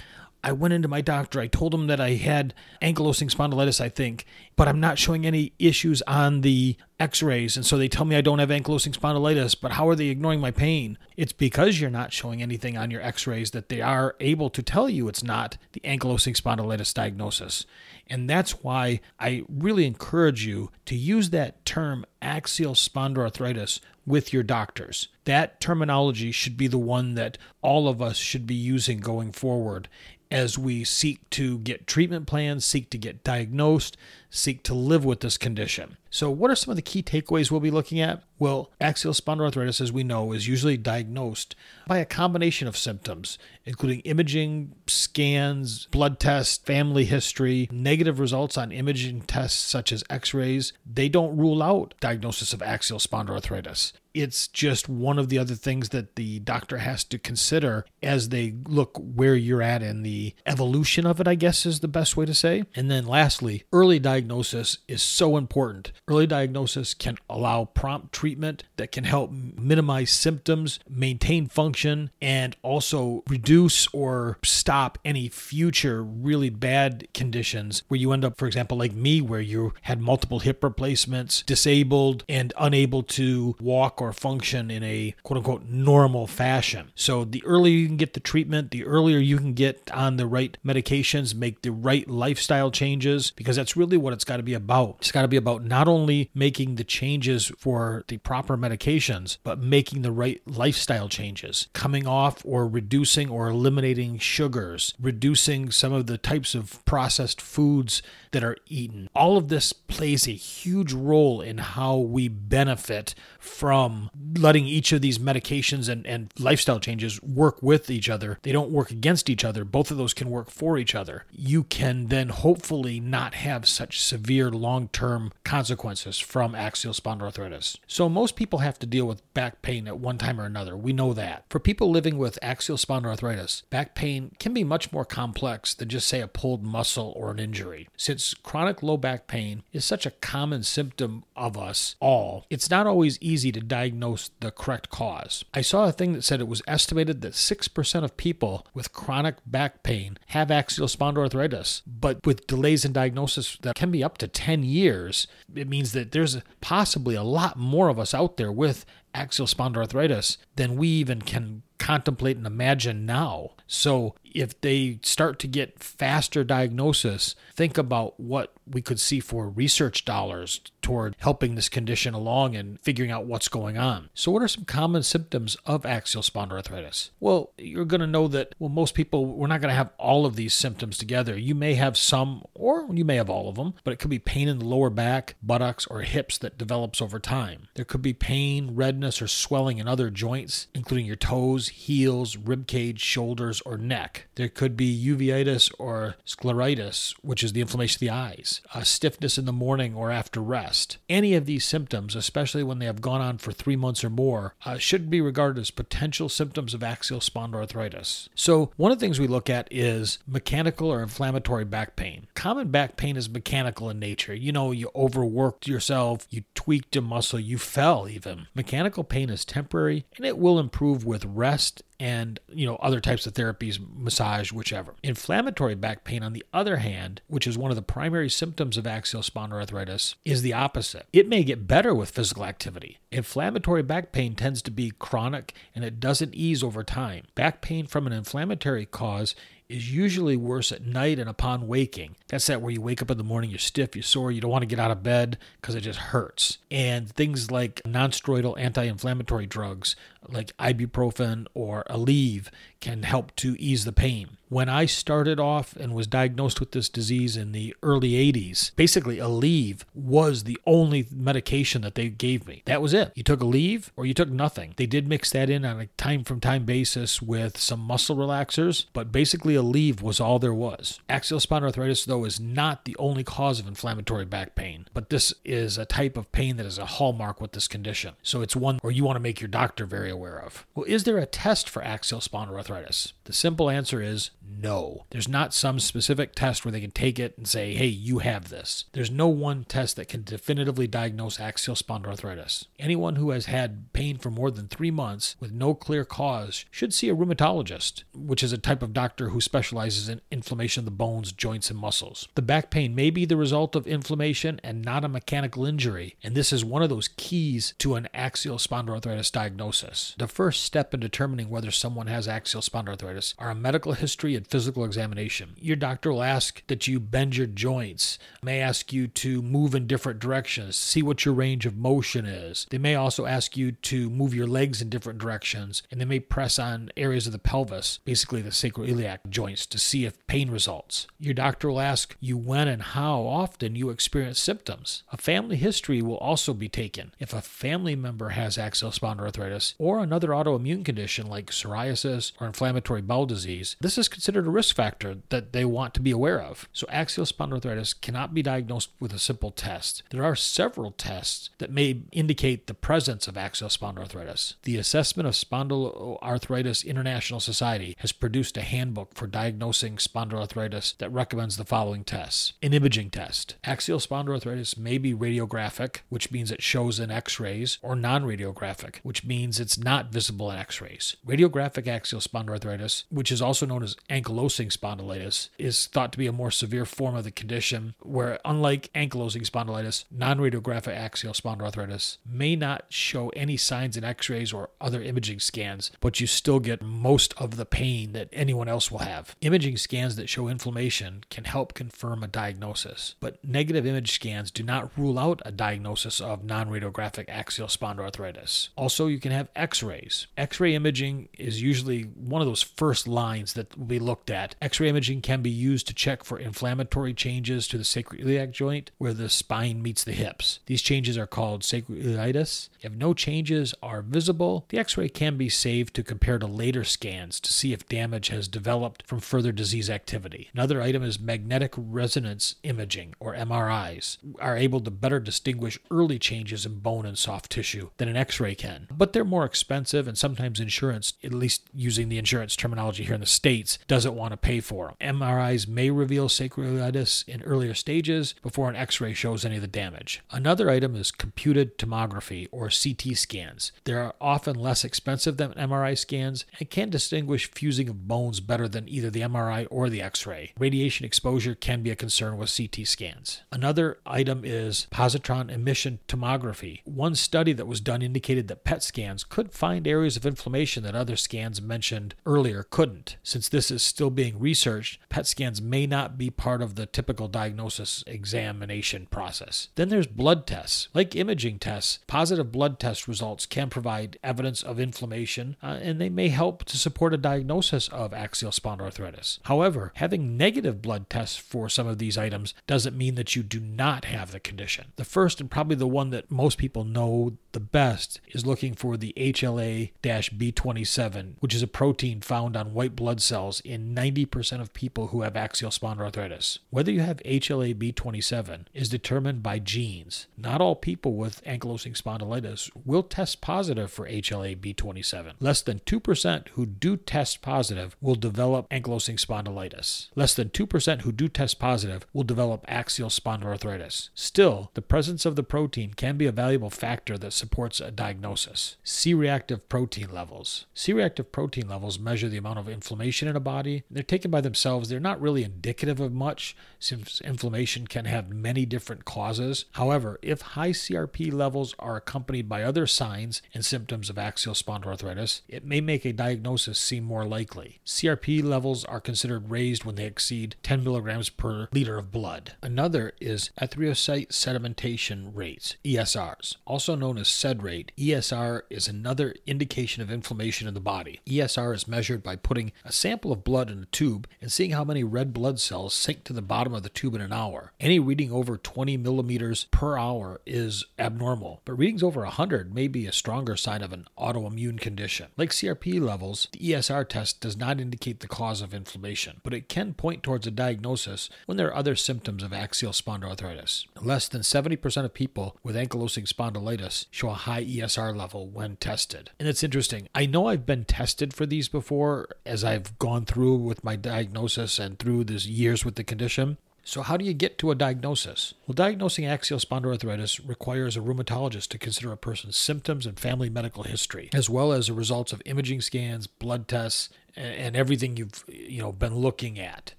I 0.44 0.52
went 0.52 0.74
into 0.74 0.88
my 0.88 1.00
doctor. 1.00 1.40
I 1.40 1.46
told 1.46 1.72
him 1.72 1.86
that 1.86 2.00
I 2.00 2.10
had 2.10 2.52
ankylosing 2.80 3.32
spondylitis, 3.32 3.80
I 3.80 3.88
think, 3.88 4.26
but 4.56 4.66
I'm 4.66 4.80
not 4.80 4.98
showing 4.98 5.24
any 5.24 5.52
issues 5.58 6.02
on 6.02 6.40
the 6.40 6.76
x 7.02 7.20
rays. 7.20 7.56
And 7.56 7.66
so 7.66 7.76
they 7.76 7.88
tell 7.88 8.04
me 8.04 8.14
I 8.14 8.20
don't 8.20 8.38
have 8.38 8.48
ankylosing 8.48 8.96
spondylitis, 8.96 9.56
but 9.60 9.72
how 9.72 9.88
are 9.88 9.96
they 9.96 10.06
ignoring 10.06 10.38
my 10.38 10.52
pain? 10.52 10.96
It's 11.16 11.32
because 11.32 11.80
you're 11.80 11.90
not 11.90 12.12
showing 12.12 12.40
anything 12.40 12.78
on 12.78 12.92
your 12.92 13.02
x 13.02 13.26
rays 13.26 13.50
that 13.50 13.68
they 13.68 13.80
are 13.80 14.14
able 14.20 14.48
to 14.50 14.62
tell 14.62 14.88
you 14.88 15.08
it's 15.08 15.24
not 15.24 15.56
the 15.72 15.80
ankylosing 15.80 16.40
spondylitis 16.40 16.94
diagnosis. 16.94 17.66
And 18.06 18.30
that's 18.30 18.62
why 18.62 19.00
I 19.18 19.42
really 19.48 19.84
encourage 19.84 20.46
you 20.46 20.70
to 20.86 20.94
use 20.94 21.30
that 21.30 21.64
term 21.64 22.06
axial 22.22 22.74
spondyloarthritis 22.74 23.80
with 24.06 24.32
your 24.32 24.44
doctors. 24.44 25.08
That 25.24 25.60
terminology 25.60 26.30
should 26.30 26.56
be 26.56 26.68
the 26.68 26.78
one 26.78 27.14
that 27.14 27.36
all 27.62 27.88
of 27.88 28.00
us 28.00 28.16
should 28.16 28.46
be 28.46 28.54
using 28.54 28.98
going 28.98 29.32
forward 29.32 29.88
as 30.32 30.56
we 30.56 30.82
seek 30.82 31.28
to 31.28 31.58
get 31.58 31.86
treatment 31.86 32.26
plans, 32.26 32.64
seek 32.64 32.88
to 32.88 32.96
get 32.96 33.22
diagnosed, 33.22 33.98
seek 34.32 34.62
to 34.64 34.74
live 34.74 35.04
with 35.04 35.20
this 35.20 35.36
condition. 35.36 35.98
So, 36.10 36.30
what 36.30 36.50
are 36.50 36.56
some 36.56 36.72
of 36.72 36.76
the 36.76 36.82
key 36.82 37.02
takeaways 37.02 37.50
we'll 37.50 37.60
be 37.60 37.70
looking 37.70 38.00
at? 38.00 38.22
Well, 38.42 38.72
axial 38.80 39.12
spondyloarthritis, 39.12 39.80
as 39.80 39.92
we 39.92 40.02
know, 40.02 40.32
is 40.32 40.48
usually 40.48 40.76
diagnosed 40.76 41.54
by 41.86 41.98
a 41.98 42.04
combination 42.04 42.66
of 42.66 42.76
symptoms, 42.76 43.38
including 43.64 44.00
imaging, 44.00 44.74
scans, 44.88 45.86
blood 45.92 46.18
tests, 46.18 46.56
family 46.56 47.04
history, 47.04 47.68
negative 47.70 48.18
results 48.18 48.58
on 48.58 48.72
imaging 48.72 49.20
tests 49.22 49.62
such 49.62 49.92
as 49.92 50.02
x 50.10 50.34
rays. 50.34 50.72
They 50.84 51.08
don't 51.08 51.36
rule 51.36 51.62
out 51.62 51.94
diagnosis 52.00 52.52
of 52.52 52.62
axial 52.62 52.98
spondyloarthritis. 52.98 53.92
It's 54.14 54.46
just 54.46 54.90
one 54.90 55.18
of 55.18 55.30
the 55.30 55.38
other 55.38 55.54
things 55.54 55.88
that 55.88 56.16
the 56.16 56.38
doctor 56.40 56.78
has 56.78 57.02
to 57.04 57.18
consider 57.18 57.86
as 58.02 58.28
they 58.28 58.54
look 58.66 58.98
where 58.98 59.34
you're 59.34 59.62
at 59.62 59.82
in 59.82 60.02
the 60.02 60.34
evolution 60.44 61.06
of 61.06 61.18
it, 61.18 61.26
I 61.26 61.34
guess 61.34 61.64
is 61.64 61.80
the 61.80 61.88
best 61.88 62.14
way 62.14 62.26
to 62.26 62.34
say. 62.34 62.64
And 62.74 62.90
then 62.90 63.06
lastly, 63.06 63.64
early 63.72 63.98
diagnosis 63.98 64.78
is 64.86 65.02
so 65.02 65.38
important. 65.38 65.92
Early 66.06 66.26
diagnosis 66.26 66.92
can 66.92 67.16
allow 67.30 67.64
prompt 67.64 68.12
treatment 68.12 68.31
that 68.76 68.92
can 68.92 69.04
help 69.04 69.30
minimize 69.30 70.10
symptoms, 70.10 70.78
maintain 70.88 71.46
function, 71.46 72.10
and 72.20 72.56
also 72.62 73.22
reduce 73.28 73.86
or 73.92 74.38
stop 74.44 74.98
any 75.04 75.28
future 75.28 76.02
really 76.02 76.50
bad 76.50 77.08
conditions 77.14 77.82
where 77.88 77.98
you 77.98 78.12
end 78.12 78.24
up, 78.24 78.36
for 78.36 78.46
example, 78.46 78.76
like 78.78 78.92
me, 78.92 79.20
where 79.20 79.40
you 79.40 79.72
had 79.82 80.00
multiple 80.00 80.40
hip 80.40 80.62
replacements, 80.62 81.42
disabled, 81.42 82.24
and 82.28 82.52
unable 82.58 83.02
to 83.02 83.56
walk 83.60 84.00
or 84.00 84.12
function 84.12 84.70
in 84.70 84.82
a 84.82 85.14
quote 85.22 85.38
unquote 85.38 85.64
normal 85.64 86.26
fashion. 86.26 86.92
So 86.94 87.24
the 87.24 87.44
earlier 87.44 87.74
you 87.74 87.86
can 87.86 87.96
get 87.96 88.14
the 88.14 88.20
treatment, 88.20 88.70
the 88.70 88.84
earlier 88.84 89.18
you 89.18 89.36
can 89.36 89.54
get 89.54 89.90
on 89.92 90.16
the 90.16 90.26
right 90.26 90.56
medications, 90.64 91.34
make 91.34 91.62
the 91.62 91.72
right 91.72 92.08
lifestyle 92.08 92.70
changes, 92.70 93.32
because 93.32 93.56
that's 93.56 93.76
really 93.76 93.96
what 93.96 94.12
it's 94.12 94.24
got 94.24 94.38
to 94.38 94.42
be 94.42 94.54
about. 94.54 94.96
It's 95.00 95.12
got 95.12 95.22
to 95.22 95.28
be 95.28 95.36
about 95.36 95.64
not 95.64 95.88
only 95.88 96.30
making 96.34 96.76
the 96.76 96.84
changes 96.84 97.52
for 97.58 98.04
the 98.12 98.18
proper 98.18 98.58
medications, 98.58 99.38
but 99.42 99.58
making 99.58 100.02
the 100.02 100.12
right 100.12 100.42
lifestyle 100.44 101.08
changes, 101.08 101.68
coming 101.72 102.06
off 102.06 102.42
or 102.44 102.68
reducing 102.68 103.30
or 103.30 103.48
eliminating 103.48 104.18
sugars, 104.18 104.92
reducing 105.00 105.70
some 105.70 105.94
of 105.94 106.06
the 106.06 106.18
types 106.18 106.54
of 106.54 106.84
processed 106.84 107.40
foods 107.40 108.02
that 108.32 108.44
are 108.44 108.58
eaten. 108.68 109.08
All 109.14 109.38
of 109.38 109.48
this 109.48 109.72
plays 109.72 110.28
a 110.28 110.32
huge 110.32 110.92
role 110.92 111.40
in 111.40 111.56
how 111.56 111.96
we 111.96 112.28
benefit 112.28 113.14
from 113.38 114.10
letting 114.36 114.66
each 114.66 114.92
of 114.92 115.00
these 115.00 115.18
medications 115.18 115.88
and, 115.88 116.06
and 116.06 116.32
lifestyle 116.38 116.80
changes 116.80 117.22
work 117.22 117.62
with 117.62 117.90
each 117.90 118.10
other. 118.10 118.38
They 118.42 118.52
don't 118.52 118.70
work 118.70 118.90
against 118.90 119.30
each 119.30 119.42
other. 119.42 119.64
Both 119.64 119.90
of 119.90 119.96
those 119.96 120.12
can 120.12 120.28
work 120.28 120.50
for 120.50 120.76
each 120.76 120.94
other. 120.94 121.24
You 121.30 121.64
can 121.64 122.08
then 122.08 122.28
hopefully 122.28 123.00
not 123.00 123.32
have 123.34 123.66
such 123.66 124.02
severe 124.02 124.50
long 124.50 124.88
term 124.88 125.32
consequences 125.44 126.18
from 126.18 126.54
axial 126.54 126.92
spondyloarthritis. 126.92 127.78
So, 127.86 128.01
most 128.08 128.36
people 128.36 128.60
have 128.60 128.78
to 128.80 128.86
deal 128.86 129.06
with 129.06 129.22
back 129.34 129.62
pain 129.62 129.86
at 129.88 129.98
one 129.98 130.18
time 130.18 130.40
or 130.40 130.44
another. 130.44 130.76
We 130.76 130.92
know 130.92 131.12
that. 131.14 131.44
For 131.48 131.58
people 131.58 131.90
living 131.90 132.18
with 132.18 132.38
axial 132.42 132.76
spondyloarthritis, 132.76 133.68
back 133.70 133.94
pain 133.94 134.32
can 134.38 134.52
be 134.52 134.64
much 134.64 134.92
more 134.92 135.04
complex 135.04 135.74
than 135.74 135.88
just, 135.88 136.08
say, 136.08 136.20
a 136.20 136.28
pulled 136.28 136.62
muscle 136.62 137.12
or 137.16 137.30
an 137.30 137.38
injury. 137.38 137.88
Since 137.96 138.34
chronic 138.34 138.82
low 138.82 138.96
back 138.96 139.26
pain 139.26 139.62
is 139.72 139.84
such 139.84 140.06
a 140.06 140.10
common 140.10 140.62
symptom 140.62 141.24
of 141.36 141.56
us 141.56 141.96
all, 142.00 142.46
it's 142.50 142.70
not 142.70 142.86
always 142.86 143.18
easy 143.20 143.52
to 143.52 143.60
diagnose 143.60 144.30
the 144.40 144.50
correct 144.50 144.90
cause. 144.90 145.44
I 145.54 145.60
saw 145.60 145.84
a 145.84 145.92
thing 145.92 146.12
that 146.12 146.22
said 146.22 146.40
it 146.40 146.48
was 146.48 146.62
estimated 146.66 147.20
that 147.22 147.32
6% 147.32 148.04
of 148.04 148.16
people 148.16 148.66
with 148.74 148.92
chronic 148.92 149.36
back 149.46 149.82
pain 149.82 150.18
have 150.28 150.50
axial 150.50 150.88
spondyloarthritis, 150.88 151.82
but 151.86 152.24
with 152.26 152.46
delays 152.46 152.84
in 152.84 152.92
diagnosis 152.92 153.58
that 153.62 153.74
can 153.74 153.90
be 153.90 154.04
up 154.04 154.18
to 154.18 154.28
10 154.28 154.62
years, 154.62 155.26
it 155.54 155.68
means 155.68 155.92
that 155.92 156.12
there's 156.12 156.38
possibly 156.60 157.14
a 157.14 157.22
lot 157.22 157.56
more 157.56 157.88
of 157.92 158.00
us 158.00 158.12
out 158.12 158.36
there 158.36 158.50
with 158.50 158.84
axial 159.14 159.46
spondyloarthritis 159.46 160.36
than 160.56 160.76
we 160.76 160.88
even 160.88 161.22
can 161.22 161.62
contemplate 161.78 162.36
and 162.36 162.46
imagine 162.46 163.06
now. 163.06 163.50
So, 163.66 164.14
if 164.34 164.60
they 164.60 164.98
start 165.02 165.38
to 165.40 165.46
get 165.46 165.78
faster 165.78 166.44
diagnosis, 166.44 167.34
think 167.54 167.78
about 167.78 168.18
what 168.18 168.52
we 168.66 168.82
could 168.82 169.00
see 169.00 169.20
for 169.20 169.48
research 169.48 170.04
dollars 170.04 170.60
toward 170.80 171.16
helping 171.20 171.54
this 171.54 171.68
condition 171.68 172.14
along 172.14 172.56
and 172.56 172.80
figuring 172.80 173.10
out 173.10 173.26
what's 173.26 173.48
going 173.48 173.78
on. 173.78 174.10
So, 174.14 174.32
what 174.32 174.42
are 174.42 174.48
some 174.48 174.64
common 174.64 175.02
symptoms 175.02 175.56
of 175.66 175.86
axial 175.86 176.22
spondyloarthritis? 176.22 177.10
Well, 177.20 177.52
you're 177.56 177.84
going 177.84 178.00
to 178.00 178.06
know 178.06 178.28
that, 178.28 178.54
well, 178.58 178.68
most 178.68 178.94
people, 178.94 179.26
we're 179.26 179.46
not 179.46 179.60
going 179.60 179.70
to 179.70 179.76
have 179.76 179.90
all 179.98 180.26
of 180.26 180.36
these 180.36 180.54
symptoms 180.54 180.98
together. 180.98 181.38
You 181.38 181.54
may 181.54 181.74
have 181.74 181.96
some, 181.96 182.44
or 182.54 182.88
you 182.92 183.04
may 183.04 183.16
have 183.16 183.30
all 183.30 183.48
of 183.48 183.56
them, 183.56 183.74
but 183.84 183.92
it 183.92 183.98
could 183.98 184.10
be 184.10 184.18
pain 184.18 184.48
in 184.48 184.58
the 184.58 184.64
lower 184.64 184.90
back, 184.90 185.36
buttocks, 185.42 185.86
or 185.86 186.02
hips 186.02 186.38
that 186.38 186.58
develops 186.58 187.00
over 187.00 187.18
time. 187.18 187.68
There 187.74 187.84
could 187.84 188.02
be 188.02 188.14
pain, 188.14 188.74
redness, 188.74 189.22
or 189.22 189.28
swelling 189.28 189.78
in 189.78 189.88
other 189.88 190.10
joints, 190.10 190.66
including 190.74 191.06
your 191.06 191.16
toes, 191.16 191.68
heels, 191.68 192.36
rib 192.36 192.66
cage, 192.66 193.00
shoulders, 193.00 193.60
or 193.62 193.76
neck. 193.78 194.21
There 194.34 194.48
could 194.48 194.76
be 194.76 195.04
uveitis 195.04 195.72
or 195.78 196.16
scleritis, 196.26 197.14
which 197.22 197.42
is 197.42 197.52
the 197.52 197.60
inflammation 197.60 197.96
of 197.96 198.00
the 198.00 198.10
eyes, 198.10 198.60
a 198.74 198.84
stiffness 198.84 199.38
in 199.38 199.44
the 199.44 199.52
morning 199.52 199.94
or 199.94 200.10
after 200.10 200.40
rest. 200.40 200.98
Any 201.08 201.34
of 201.34 201.46
these 201.46 201.64
symptoms, 201.64 202.14
especially 202.14 202.62
when 202.62 202.78
they 202.78 202.86
have 202.86 203.00
gone 203.00 203.20
on 203.20 203.38
for 203.38 203.52
three 203.52 203.76
months 203.76 204.04
or 204.04 204.10
more, 204.10 204.54
uh, 204.64 204.78
should 204.78 205.10
be 205.10 205.20
regarded 205.20 205.60
as 205.60 205.70
potential 205.70 206.28
symptoms 206.28 206.74
of 206.74 206.82
axial 206.82 207.20
spondyloarthritis. 207.20 208.28
So, 208.34 208.72
one 208.76 208.92
of 208.92 208.98
the 208.98 209.04
things 209.04 209.20
we 209.20 209.26
look 209.26 209.50
at 209.50 209.68
is 209.70 210.18
mechanical 210.26 210.90
or 210.90 211.02
inflammatory 211.02 211.64
back 211.64 211.96
pain. 211.96 212.26
Common 212.34 212.70
back 212.70 212.96
pain 212.96 213.16
is 213.16 213.28
mechanical 213.28 213.90
in 213.90 213.98
nature. 213.98 214.34
You 214.34 214.52
know, 214.52 214.70
you 214.72 214.90
overworked 214.94 215.66
yourself, 215.66 216.26
you 216.30 216.44
tweaked 216.54 216.96
a 216.96 217.00
muscle, 217.00 217.40
you 217.40 217.58
fell 217.58 218.08
even. 218.08 218.46
Mechanical 218.54 219.04
pain 219.04 219.30
is 219.30 219.44
temporary 219.44 220.06
and 220.16 220.26
it 220.26 220.38
will 220.38 220.58
improve 220.58 221.04
with 221.04 221.24
rest 221.24 221.82
and 222.02 222.40
you 222.48 222.66
know 222.66 222.74
other 222.76 222.98
types 222.98 223.28
of 223.28 223.32
therapies 223.32 223.78
massage 223.96 224.50
whichever. 224.50 224.96
Inflammatory 225.04 225.76
back 225.76 226.02
pain 226.02 226.24
on 226.24 226.32
the 226.32 226.44
other 226.52 226.78
hand 226.78 227.20
which 227.28 227.46
is 227.46 227.56
one 227.56 227.70
of 227.70 227.76
the 227.76 227.82
primary 227.82 228.28
symptoms 228.28 228.76
of 228.76 228.88
axial 228.88 229.22
spondyloarthritis 229.22 230.16
is 230.24 230.42
the 230.42 230.52
opposite. 230.52 231.06
It 231.12 231.28
may 231.28 231.44
get 231.44 231.68
better 231.68 231.94
with 231.94 232.10
physical 232.10 232.44
activity. 232.44 232.98
Inflammatory 233.12 233.84
back 233.84 234.10
pain 234.10 234.34
tends 234.34 234.62
to 234.62 234.72
be 234.72 234.90
chronic 234.98 235.54
and 235.76 235.84
it 235.84 236.00
doesn't 236.00 236.34
ease 236.34 236.64
over 236.64 236.82
time. 236.82 237.26
Back 237.36 237.62
pain 237.62 237.86
from 237.86 238.08
an 238.08 238.12
inflammatory 238.12 238.84
cause 238.84 239.36
is 239.72 239.92
usually 239.92 240.36
worse 240.36 240.70
at 240.70 240.84
night 240.84 241.18
and 241.18 241.28
upon 241.28 241.66
waking. 241.66 242.16
That's 242.28 242.46
that 242.46 242.60
where 242.60 242.70
you 242.70 242.80
wake 242.80 243.00
up 243.00 243.10
in 243.10 243.18
the 243.18 243.24
morning, 243.24 243.50
you're 243.50 243.58
stiff, 243.58 243.96
you're 243.96 244.02
sore, 244.02 244.30
you 244.30 244.40
don't 244.40 244.50
want 244.50 244.62
to 244.62 244.66
get 244.66 244.78
out 244.78 244.90
of 244.90 245.02
bed 245.02 245.38
because 245.60 245.74
it 245.74 245.80
just 245.80 245.98
hurts. 245.98 246.58
And 246.70 247.08
things 247.08 247.50
like 247.50 247.80
nonsteroidal 247.84 248.58
anti 248.58 248.84
inflammatory 248.84 249.46
drugs 249.46 249.96
like 250.28 250.56
ibuprofen 250.58 251.46
or 251.54 251.84
Aleve 251.90 252.48
can 252.80 253.02
help 253.02 253.34
to 253.36 253.56
ease 253.58 253.84
the 253.84 253.92
pain. 253.92 254.36
When 254.52 254.68
I 254.68 254.84
started 254.84 255.40
off 255.40 255.74
and 255.76 255.94
was 255.94 256.06
diagnosed 256.06 256.60
with 256.60 256.72
this 256.72 256.90
disease 256.90 257.38
in 257.38 257.52
the 257.52 257.74
early 257.82 258.10
80s, 258.32 258.76
basically 258.76 259.16
Aleve 259.16 259.84
was 259.94 260.44
the 260.44 260.58
only 260.66 261.08
medication 261.10 261.80
that 261.80 261.94
they 261.94 262.10
gave 262.10 262.46
me. 262.46 262.62
That 262.66 262.82
was 262.82 262.92
it. 262.92 263.12
You 263.14 263.22
took 263.22 263.40
Aleve 263.40 263.88
or 263.96 264.04
you 264.04 264.12
took 264.12 264.28
nothing. 264.28 264.74
They 264.76 264.84
did 264.84 265.08
mix 265.08 265.30
that 265.30 265.48
in 265.48 265.64
on 265.64 265.80
a 265.80 265.86
time 265.96 266.22
from 266.22 266.38
time 266.38 266.66
basis 266.66 267.22
with 267.22 267.56
some 267.56 267.80
muscle 267.80 268.14
relaxers, 268.14 268.84
but 268.92 269.10
basically 269.10 269.54
Aleve 269.54 270.02
was 270.02 270.20
all 270.20 270.38
there 270.38 270.52
was. 270.52 271.00
Axial 271.08 271.40
spondyloarthritis, 271.40 272.04
though, 272.04 272.26
is 272.26 272.38
not 272.38 272.84
the 272.84 272.94
only 272.98 273.24
cause 273.24 273.58
of 273.58 273.66
inflammatory 273.66 274.26
back 274.26 274.54
pain, 274.54 274.86
but 274.92 275.08
this 275.08 275.32
is 275.46 275.78
a 275.78 275.86
type 275.86 276.18
of 276.18 276.30
pain 276.30 276.58
that 276.58 276.66
is 276.66 276.76
a 276.76 276.84
hallmark 276.84 277.40
with 277.40 277.52
this 277.52 277.68
condition. 277.68 278.16
So 278.22 278.42
it's 278.42 278.54
one 278.54 278.80
where 278.82 278.92
you 278.92 279.02
want 279.02 279.16
to 279.16 279.20
make 279.20 279.40
your 279.40 279.48
doctor 279.48 279.86
very 279.86 280.10
aware 280.10 280.38
of. 280.38 280.66
Well, 280.74 280.84
is 280.84 281.04
there 281.04 281.16
a 281.16 281.24
test 281.24 281.70
for 281.70 281.82
axial 281.82 282.20
spondyloarthritis? 282.20 283.14
The 283.24 283.32
simple 283.32 283.70
answer 283.70 284.02
is 284.02 284.30
no. 284.60 285.06
There's 285.10 285.28
not 285.28 285.54
some 285.54 285.80
specific 285.80 286.34
test 286.34 286.64
where 286.64 286.72
they 286.72 286.80
can 286.80 286.90
take 286.90 287.18
it 287.18 287.36
and 287.36 287.46
say, 287.46 287.74
hey, 287.74 287.86
you 287.86 288.18
have 288.18 288.48
this. 288.48 288.84
There's 288.92 289.10
no 289.10 289.28
one 289.28 289.64
test 289.64 289.96
that 289.96 290.08
can 290.08 290.24
definitively 290.24 290.86
diagnose 290.86 291.40
axial 291.40 291.74
spondyloarthritis. 291.74 292.66
Anyone 292.78 293.16
who 293.16 293.30
has 293.30 293.46
had 293.46 293.92
pain 293.92 294.18
for 294.18 294.30
more 294.30 294.50
than 294.50 294.68
three 294.68 294.90
months 294.90 295.36
with 295.40 295.52
no 295.52 295.74
clear 295.74 296.04
cause 296.04 296.64
should 296.70 296.92
see 296.94 297.08
a 297.08 297.14
rheumatologist, 297.14 298.04
which 298.14 298.42
is 298.42 298.52
a 298.52 298.58
type 298.58 298.82
of 298.82 298.92
doctor 298.92 299.30
who 299.30 299.40
specializes 299.40 300.08
in 300.08 300.20
inflammation 300.30 300.82
of 300.82 300.84
the 300.84 300.90
bones, 300.90 301.32
joints, 301.32 301.70
and 301.70 301.78
muscles. 301.78 302.28
The 302.34 302.42
back 302.42 302.70
pain 302.70 302.94
may 302.94 303.10
be 303.10 303.24
the 303.24 303.36
result 303.36 303.76
of 303.76 303.86
inflammation 303.86 304.60
and 304.62 304.82
not 304.82 305.04
a 305.04 305.08
mechanical 305.08 305.64
injury, 305.64 306.16
and 306.22 306.34
this 306.34 306.52
is 306.52 306.64
one 306.64 306.82
of 306.82 306.88
those 306.88 307.08
keys 307.16 307.74
to 307.78 307.94
an 307.94 308.08
axial 308.14 308.56
spondyloarthritis 308.56 309.32
diagnosis. 309.32 310.14
The 310.18 310.28
first 310.28 310.64
step 310.64 310.94
in 310.94 311.00
determining 311.00 311.48
whether 311.48 311.70
someone 311.70 312.06
has 312.06 312.28
axial 312.28 312.62
spondyloarthritis 312.62 313.34
are 313.38 313.50
a 313.50 313.54
medical 313.54 313.92
history 313.92 314.34
physical 314.44 314.84
examination. 314.84 315.54
Your 315.58 315.76
doctor 315.76 316.12
will 316.12 316.22
ask 316.22 316.62
that 316.66 316.86
you 316.86 317.00
bend 317.00 317.36
your 317.36 317.46
joints, 317.46 318.18
may 318.42 318.60
ask 318.60 318.92
you 318.92 319.08
to 319.08 319.42
move 319.42 319.74
in 319.74 319.86
different 319.86 320.20
directions, 320.20 320.76
see 320.76 321.02
what 321.02 321.24
your 321.24 321.34
range 321.34 321.66
of 321.66 321.76
motion 321.76 322.26
is. 322.26 322.66
They 322.70 322.78
may 322.78 322.94
also 322.94 323.26
ask 323.26 323.56
you 323.56 323.72
to 323.72 324.10
move 324.10 324.34
your 324.34 324.46
legs 324.46 324.80
in 324.80 324.88
different 324.88 325.18
directions, 325.18 325.82
and 325.90 326.00
they 326.00 326.04
may 326.04 326.20
press 326.20 326.58
on 326.58 326.90
areas 326.96 327.26
of 327.26 327.32
the 327.32 327.38
pelvis, 327.38 327.98
basically 328.04 328.42
the 328.42 328.50
sacroiliac 328.50 329.18
joints, 329.28 329.66
to 329.66 329.78
see 329.78 330.04
if 330.04 330.26
pain 330.26 330.50
results. 330.50 331.06
Your 331.18 331.34
doctor 331.34 331.68
will 331.68 331.80
ask 331.80 332.16
you 332.20 332.36
when 332.36 332.68
and 332.68 332.82
how 332.82 333.20
often 333.20 333.76
you 333.76 333.90
experience 333.90 334.38
symptoms. 334.38 335.02
A 335.12 335.16
family 335.16 335.56
history 335.56 336.02
will 336.02 336.18
also 336.18 336.54
be 336.54 336.68
taken. 336.68 337.12
If 337.18 337.32
a 337.32 337.40
family 337.40 337.94
member 337.96 338.30
has 338.30 338.58
axial 338.58 338.90
spondyloarthritis 338.90 339.74
or 339.78 339.98
another 339.98 340.28
autoimmune 340.28 340.84
condition 340.84 341.26
like 341.26 341.50
psoriasis 341.50 342.32
or 342.40 342.46
inflammatory 342.46 343.02
bowel 343.02 343.26
disease, 343.26 343.76
this 343.80 343.98
is 343.98 344.08
considered 344.08 344.31
a 344.36 344.42
risk 344.50 344.74
factor 344.74 345.18
that 345.28 345.52
they 345.52 345.64
want 345.64 345.94
to 345.94 346.00
be 346.00 346.10
aware 346.10 346.40
of. 346.40 346.68
So, 346.72 346.86
axial 346.90 347.24
spondyloarthritis 347.24 348.00
cannot 348.00 348.34
be 348.34 348.42
diagnosed 348.42 348.90
with 349.00 349.12
a 349.12 349.18
simple 349.18 349.50
test. 349.50 350.02
There 350.10 350.24
are 350.24 350.36
several 350.36 350.92
tests 350.92 351.50
that 351.58 351.70
may 351.70 352.02
indicate 352.12 352.66
the 352.66 352.74
presence 352.74 353.28
of 353.28 353.36
axial 353.36 353.68
spondyloarthritis. 353.68 354.54
The 354.62 354.76
Assessment 354.76 355.26
of 355.26 355.34
Spondyloarthritis 355.34 356.84
International 356.86 357.40
Society 357.40 357.96
has 357.98 358.12
produced 358.12 358.56
a 358.56 358.62
handbook 358.62 359.14
for 359.14 359.26
diagnosing 359.26 359.96
spondyloarthritis 359.96 360.96
that 360.98 361.12
recommends 361.12 361.56
the 361.56 361.64
following 361.64 362.04
tests 362.04 362.52
an 362.62 362.72
imaging 362.72 363.10
test. 363.10 363.56
Axial 363.64 363.98
spondyloarthritis 363.98 364.76
may 364.76 364.98
be 364.98 365.14
radiographic, 365.14 365.98
which 366.08 366.30
means 366.30 366.50
it 366.50 366.62
shows 366.62 367.00
in 367.00 367.10
x 367.10 367.40
rays, 367.40 367.78
or 367.82 367.96
non 367.96 368.24
radiographic, 368.24 368.96
which 369.02 369.24
means 369.24 369.60
it's 369.60 369.78
not 369.78 370.12
visible 370.12 370.50
in 370.50 370.58
x 370.58 370.80
rays. 370.80 371.16
Radiographic 371.26 371.86
axial 371.86 372.20
spondyloarthritis, 372.20 373.04
which 373.10 373.32
is 373.32 373.42
also 373.42 373.66
known 373.66 373.82
as 373.82 373.96
ankylosing 374.12 374.70
spondylitis, 374.70 375.48
is 375.58 375.86
thought 375.86 376.12
to 376.12 376.18
be 376.18 376.26
a 376.26 376.32
more 376.32 376.50
severe 376.50 376.84
form 376.84 377.16
of 377.16 377.24
the 377.24 377.30
condition 377.30 377.94
where, 378.00 378.38
unlike 378.44 378.92
ankylosing 378.94 379.48
spondylitis, 379.48 380.04
non 380.10 380.38
radiographic 380.38 380.94
axial 380.94 381.32
spondyloarthritis 381.32 382.18
may 382.30 382.54
not 382.54 382.84
show 382.90 383.30
any 383.30 383.56
signs 383.56 383.96
in 383.96 384.04
x 384.04 384.28
rays 384.28 384.52
or 384.52 384.68
other 384.80 385.02
imaging 385.02 385.40
scans, 385.40 385.90
but 386.00 386.20
you 386.20 386.26
still 386.26 386.60
get 386.60 386.82
most 386.82 387.32
of 387.38 387.56
the 387.56 387.64
pain 387.64 388.12
that 388.12 388.28
anyone 388.32 388.68
else 388.68 388.90
will 388.90 388.98
have. 388.98 389.34
Imaging 389.40 389.78
scans 389.78 390.16
that 390.16 390.28
show 390.28 390.48
inflammation 390.48 391.24
can 391.30 391.44
help 391.44 391.72
confirm 391.72 392.22
a 392.22 392.28
diagnosis, 392.28 393.14
but 393.20 393.42
negative 393.42 393.86
image 393.86 394.12
scans 394.12 394.50
do 394.50 394.62
not 394.62 394.90
rule 394.96 395.18
out 395.18 395.40
a 395.46 395.52
diagnosis 395.52 396.20
of 396.20 396.44
non 396.44 396.68
radiographic 396.68 397.28
axial 397.28 397.68
spondyloarthritis. 397.68 398.68
Also, 398.76 399.06
you 399.06 399.18
can 399.18 399.32
have 399.32 399.48
x 399.56 399.82
rays. 399.82 400.26
X 400.36 400.60
ray 400.60 400.74
imaging 400.74 401.28
is 401.38 401.62
usually 401.62 402.02
one 402.02 402.42
of 402.42 402.48
those 402.48 402.62
first 402.62 403.08
lines 403.08 403.54
that 403.54 403.76
will 403.78 403.86
be 403.86 404.01
looked 404.02 404.30
at. 404.30 404.54
X 404.60 404.80
ray 404.80 404.88
imaging 404.88 405.22
can 405.22 405.42
be 405.42 405.50
used 405.50 405.86
to 405.86 405.94
check 405.94 406.24
for 406.24 406.38
inflammatory 406.38 407.14
changes 407.14 407.66
to 407.68 407.78
the 407.78 407.84
sacroiliac 407.84 408.50
joint 408.50 408.90
where 408.98 409.14
the 409.14 409.28
spine 409.28 409.82
meets 409.82 410.04
the 410.04 410.12
hips. 410.12 410.60
These 410.66 410.82
changes 410.82 411.16
are 411.16 411.26
called 411.26 411.62
sacroiliitis. 411.62 412.68
If 412.80 412.92
no 412.92 413.14
changes 413.14 413.74
are 413.82 414.02
visible, 414.02 414.66
the 414.68 414.78
x 414.78 414.96
ray 414.96 415.08
can 415.08 415.36
be 415.36 415.48
saved 415.48 415.94
to 415.94 416.02
compare 416.02 416.38
to 416.38 416.46
later 416.46 416.84
scans 416.84 417.40
to 417.40 417.52
see 417.52 417.72
if 417.72 417.88
damage 417.88 418.28
has 418.28 418.48
developed 418.48 419.04
from 419.06 419.20
further 419.20 419.52
disease 419.52 419.88
activity. 419.88 420.50
Another 420.52 420.82
item 420.82 421.02
is 421.02 421.20
magnetic 421.20 421.72
resonance 421.76 422.56
imaging, 422.62 423.14
or 423.20 423.34
MRIs, 423.34 424.18
are 424.40 424.56
able 424.56 424.80
to 424.80 424.90
better 424.90 425.20
distinguish 425.20 425.78
early 425.90 426.18
changes 426.18 426.66
in 426.66 426.80
bone 426.80 427.06
and 427.06 427.18
soft 427.18 427.50
tissue 427.50 427.90
than 427.96 428.08
an 428.08 428.16
x 428.16 428.40
ray 428.40 428.54
can. 428.54 428.86
But 428.90 429.12
they're 429.12 429.24
more 429.24 429.44
expensive, 429.44 430.08
and 430.08 430.18
sometimes 430.18 430.60
insurance, 430.60 431.14
at 431.22 431.32
least 431.32 431.62
using 431.72 432.08
the 432.08 432.18
insurance 432.18 432.56
terminology 432.56 433.04
here 433.04 433.14
in 433.14 433.20
the 433.20 433.26
States, 433.26 433.78
doesn't 433.92 434.16
want 434.16 434.32
to 434.32 434.38
pay 434.38 434.58
for 434.58 434.86
them. 434.86 435.16
MRIs 435.18 435.68
may 435.68 435.90
reveal 435.90 436.26
sacroiliitis 436.26 437.28
in 437.28 437.42
earlier 437.42 437.74
stages 437.74 438.34
before 438.40 438.70
an 438.70 438.74
x 438.74 439.02
ray 439.02 439.12
shows 439.12 439.44
any 439.44 439.56
of 439.56 439.60
the 439.60 439.68
damage. 439.68 440.22
Another 440.30 440.70
item 440.70 440.96
is 440.96 441.10
computed 441.10 441.76
tomography, 441.76 442.48
or 442.50 442.70
CT 442.70 443.18
scans. 443.18 443.70
They 443.84 443.92
are 443.92 444.14
often 444.18 444.56
less 444.56 444.82
expensive 444.82 445.36
than 445.36 445.52
MRI 445.52 445.98
scans 445.98 446.46
and 446.58 446.70
can 446.70 446.88
distinguish 446.88 447.50
fusing 447.50 447.90
of 447.90 448.08
bones 448.08 448.40
better 448.40 448.66
than 448.66 448.88
either 448.88 449.10
the 449.10 449.20
MRI 449.20 449.66
or 449.70 449.90
the 449.90 450.00
X 450.00 450.26
ray. 450.26 450.54
Radiation 450.58 451.04
exposure 451.04 451.54
can 451.54 451.82
be 451.82 451.90
a 451.90 451.96
concern 451.96 452.38
with 452.38 452.56
CT 452.56 452.86
scans. 452.86 453.42
Another 453.52 453.98
item 454.06 454.40
is 454.42 454.86
positron 454.90 455.50
emission 455.50 455.98
tomography. 456.08 456.80
One 456.86 457.14
study 457.14 457.52
that 457.52 457.66
was 457.66 457.82
done 457.82 458.00
indicated 458.00 458.48
that 458.48 458.64
PET 458.64 458.82
scans 458.82 459.22
could 459.22 459.52
find 459.52 459.86
areas 459.86 460.16
of 460.16 460.24
inflammation 460.24 460.82
that 460.84 460.94
other 460.94 461.16
scans 461.16 461.60
mentioned 461.60 462.14
earlier 462.24 462.62
couldn't. 462.62 463.18
Since 463.22 463.50
this 463.50 463.70
is 463.70 463.81
still 463.82 464.10
being 464.10 464.38
researched, 464.38 464.98
PET 465.08 465.26
scans 465.26 465.60
may 465.60 465.86
not 465.86 466.18
be 466.18 466.30
part 466.30 466.62
of 466.62 466.74
the 466.74 466.86
typical 466.86 467.28
diagnosis 467.28 468.04
examination 468.06 469.06
process. 469.10 469.68
Then 469.74 469.88
there's 469.88 470.06
blood 470.06 470.46
tests. 470.46 470.88
Like 470.94 471.16
imaging 471.16 471.58
tests, 471.58 471.98
positive 472.06 472.52
blood 472.52 472.78
test 472.78 473.08
results 473.08 473.46
can 473.46 473.70
provide 473.70 474.18
evidence 474.22 474.62
of 474.62 474.80
inflammation 474.80 475.56
uh, 475.62 475.78
and 475.82 476.00
they 476.00 476.08
may 476.08 476.28
help 476.28 476.64
to 476.64 476.76
support 476.76 477.14
a 477.14 477.18
diagnosis 477.18 477.88
of 477.88 478.12
axial 478.12 478.50
spondyloarthritis. 478.50 479.38
However, 479.44 479.92
having 479.96 480.36
negative 480.36 480.82
blood 480.82 481.08
tests 481.10 481.36
for 481.36 481.68
some 481.68 481.86
of 481.86 481.98
these 481.98 482.18
items 482.18 482.54
doesn't 482.66 482.96
mean 482.96 483.14
that 483.16 483.34
you 483.36 483.42
do 483.42 483.60
not 483.60 484.04
have 484.06 484.32
the 484.32 484.40
condition. 484.40 484.92
The 484.96 485.04
first 485.04 485.40
and 485.40 485.50
probably 485.50 485.76
the 485.76 485.86
one 485.86 486.10
that 486.10 486.30
most 486.30 486.58
people 486.58 486.84
know 486.84 487.36
the 487.52 487.60
best 487.60 488.20
is 488.28 488.46
looking 488.46 488.74
for 488.74 488.96
the 488.96 489.12
HLA 489.16 489.92
B27, 490.02 491.34
which 491.40 491.54
is 491.54 491.62
a 491.62 491.66
protein 491.66 492.20
found 492.20 492.56
on 492.56 492.74
white 492.74 492.96
blood 492.96 493.20
cells 493.20 493.60
in 493.60 493.94
90% 493.94 494.60
of 494.60 494.72
people 494.72 495.08
who 495.08 495.22
have 495.22 495.36
axial 495.36 495.70
spondyloarthritis. 495.70 496.58
Whether 496.70 496.92
you 496.92 497.00
have 497.00 497.18
HLA 497.18 497.74
B27 497.74 498.66
is 498.74 498.88
determined 498.88 499.42
by 499.42 499.58
genes. 499.58 500.26
Not 500.36 500.60
all 500.60 500.74
people 500.74 501.14
with 501.14 501.44
ankylosing 501.44 501.96
spondylitis 501.96 502.70
will 502.84 503.02
test 503.02 503.40
positive 503.40 503.90
for 503.92 504.08
HLA 504.08 504.56
B27. 504.56 505.34
Less 505.40 505.62
than 505.62 505.80
2% 505.80 506.48
who 506.48 506.66
do 506.66 506.96
test 506.96 507.42
positive 507.42 507.96
will 508.00 508.14
develop 508.14 508.68
ankylosing 508.70 509.18
spondylitis. 509.18 510.08
Less 510.14 510.34
than 510.34 510.50
2% 510.50 511.02
who 511.02 511.12
do 511.12 511.28
test 511.28 511.58
positive 511.58 512.06
will 512.12 512.24
develop 512.24 512.64
axial 512.66 513.08
spondyloarthritis. 513.08 514.08
Still, 514.14 514.70
the 514.74 514.82
presence 514.82 515.26
of 515.26 515.36
the 515.36 515.42
protein 515.42 515.94
can 515.94 516.16
be 516.16 516.26
a 516.26 516.32
valuable 516.32 516.70
factor 516.70 517.18
that 517.18 517.32
supports 517.42 517.80
a 517.80 517.90
diagnosis. 517.90 518.76
C 518.84 519.14
reactive 519.14 519.68
protein 519.68 520.12
levels. 520.12 520.66
C 520.74 520.92
reactive 520.92 521.32
protein 521.32 521.68
levels 521.68 521.98
measure 521.98 522.28
the 522.28 522.36
amount 522.36 522.60
of 522.60 522.68
inflammation 522.68 523.26
in 523.26 523.34
a 523.34 523.40
body. 523.40 523.82
They're 523.90 524.04
taken 524.04 524.30
by 524.30 524.40
themselves, 524.40 524.88
they're 524.88 525.00
not 525.00 525.20
really 525.20 525.42
indicative 525.42 525.98
of 525.98 526.12
much 526.12 526.54
since 526.78 527.20
inflammation 527.22 527.88
can 527.88 528.04
have 528.04 528.30
many 528.30 528.64
different 528.64 529.04
causes. 529.04 529.64
However, 529.72 530.20
if 530.22 530.40
high 530.40 530.70
CRP 530.70 531.32
levels 531.32 531.74
are 531.80 531.96
accompanied 531.96 532.48
by 532.48 532.62
other 532.62 532.86
signs 532.86 533.42
and 533.52 533.64
symptoms 533.64 534.08
of 534.08 534.18
axial 534.18 534.54
spondyloarthritis, 534.54 535.40
it 535.48 535.64
may 535.64 535.80
make 535.80 536.04
a 536.04 536.12
diagnosis 536.12 536.78
seem 536.78 537.02
more 537.02 537.24
likely. 537.24 537.80
CRP 537.84 538.44
levels 538.44 538.84
are 538.84 539.00
considered 539.00 539.50
raised 539.50 539.82
when 539.82 539.96
they 539.96 540.06
exceed 540.06 540.54
10 540.62 540.84
milligrams 540.84 541.28
per 541.28 541.68
liter 541.72 541.98
of 541.98 542.12
blood. 542.12 542.52
Another 542.62 543.14
is 543.20 543.50
erythrocyte 543.60 544.28
sedimentation 544.28 545.34
rates, 545.34 545.76
ESRs, 545.84 546.56
also 546.66 546.94
known 546.94 547.18
as 547.18 547.28
SED 547.32 547.62
rate. 547.62 547.92
ESR 547.96 548.62
is 548.70 548.88
another 548.88 549.34
indication 549.46 550.02
of 550.02 550.10
inflammation 550.10 550.68
in 550.68 550.74
the 550.74 550.80
body. 550.80 551.20
ESR 551.26 551.74
is 551.74 551.88
measured 551.88 552.22
by 552.22 552.36
putting 552.36 552.72
a 552.84 552.92
sample 552.92 553.32
of 553.32 553.44
blood 553.44 553.70
in 553.70 553.82
a 553.82 553.86
tube 553.86 554.28
and 554.40 554.52
seeing 554.52 554.70
how 554.70 554.84
many 554.84 555.02
red 555.02 555.32
blood 555.32 555.58
cells 555.58 555.94
sink 555.94 556.24
to 556.24 556.32
the 556.32 556.42
bottom 556.42 556.74
of 556.74 556.82
the 556.82 556.88
tube 556.88 557.14
in 557.14 557.20
an 557.20 557.32
hour. 557.32 557.72
Any 557.80 557.98
reading 557.98 558.30
over 558.30 558.56
20 558.56 558.96
millimeters 558.96 559.66
per 559.70 559.98
hour 559.98 560.40
is 560.46 560.84
abnormal, 560.98 561.62
but 561.64 561.78
readings 561.78 562.02
over 562.02 562.22
100 562.22 562.74
may 562.74 562.88
be 562.88 563.06
a 563.06 563.12
stronger 563.12 563.56
sign 563.56 563.82
of 563.82 563.92
an 563.92 564.06
autoimmune 564.18 564.80
condition. 564.80 565.28
Like 565.36 565.50
CRP 565.50 566.00
levels, 566.00 566.48
the 566.52 566.58
ESR 566.58 567.08
test 567.08 567.40
does 567.40 567.56
not 567.56 567.80
indicate 567.80 568.20
the 568.20 568.28
cause 568.28 568.62
of 568.62 568.74
inflammation, 568.74 569.40
but 569.42 569.54
it 569.54 569.68
can 569.68 569.94
point 569.94 570.22
towards 570.22 570.46
a 570.46 570.50
diagnosis 570.50 571.30
when 571.46 571.56
there 571.56 571.68
are 571.68 571.76
other 571.76 571.96
symptoms 571.96 572.42
of 572.42 572.52
axial 572.52 572.92
spondyloarthritis. 572.92 573.86
Less 574.00 574.28
than 574.28 574.42
70% 574.42 575.04
of 575.04 575.14
people 575.14 575.56
with 575.62 575.76
ankylosing 575.76 576.26
spondylitis 576.26 577.06
show 577.22 577.30
a 577.30 577.34
high 577.34 577.64
ESR 577.64 578.16
level 578.16 578.48
when 578.48 578.76
tested. 578.76 579.30
And 579.38 579.48
it's 579.48 579.62
interesting. 579.62 580.08
I 580.14 580.26
know 580.26 580.48
I've 580.48 580.66
been 580.66 580.84
tested 580.84 581.32
for 581.32 581.46
these 581.46 581.68
before 581.68 582.28
as 582.44 582.64
I've 582.64 582.98
gone 582.98 583.24
through 583.24 583.56
with 583.56 583.84
my 583.84 583.96
diagnosis 583.96 584.78
and 584.78 584.98
through 584.98 585.24
these 585.24 585.46
years 585.46 585.84
with 585.84 585.94
the 585.94 586.04
condition. 586.04 586.58
So, 586.84 587.02
how 587.02 587.16
do 587.16 587.24
you 587.24 587.32
get 587.32 587.58
to 587.58 587.70
a 587.70 587.76
diagnosis? 587.76 588.54
Well, 588.66 588.74
diagnosing 588.74 589.24
axial 589.24 589.60
spondyloarthritis 589.60 590.40
requires 590.48 590.96
a 590.96 591.00
rheumatologist 591.00 591.68
to 591.68 591.78
consider 591.78 592.10
a 592.10 592.16
person's 592.16 592.56
symptoms 592.56 593.06
and 593.06 593.20
family 593.20 593.48
medical 593.48 593.84
history, 593.84 594.30
as 594.34 594.50
well 594.50 594.72
as 594.72 594.88
the 594.88 594.92
results 594.92 595.32
of 595.32 595.40
imaging 595.44 595.80
scans, 595.80 596.26
blood 596.26 596.66
tests, 596.66 597.08
and 597.36 597.76
everything 597.76 598.16
you've 598.16 598.42
you 598.48 598.80
know 598.82 598.90
been 598.90 599.14
looking 599.14 599.60
at. 599.60 599.94